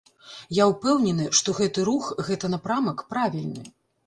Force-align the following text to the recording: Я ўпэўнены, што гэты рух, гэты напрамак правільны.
Я 0.59 0.63
ўпэўнены, 0.71 1.27
што 1.39 1.55
гэты 1.59 1.83
рух, 1.91 2.09
гэты 2.31 2.51
напрамак 2.55 3.05
правільны. 3.15 3.63